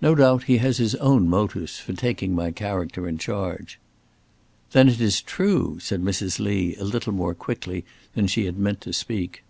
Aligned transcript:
No 0.00 0.14
doubt 0.14 0.44
he 0.44 0.56
has 0.64 0.78
his 0.78 0.94
own 0.94 1.28
motives 1.28 1.78
for 1.78 1.92
taking 1.92 2.34
my 2.34 2.50
character 2.50 3.06
in 3.06 3.18
charge." 3.18 3.78
"Then 4.72 4.88
it 4.88 4.98
is 4.98 5.20
true!" 5.20 5.76
said 5.78 6.00
Mrs. 6.02 6.38
Lee, 6.38 6.74
a 6.76 6.84
little 6.84 7.12
more 7.12 7.34
quickly 7.34 7.84
than 8.14 8.28
she 8.28 8.46
had 8.46 8.56
meant 8.56 8.80
to 8.80 8.94
speak. 8.94 9.44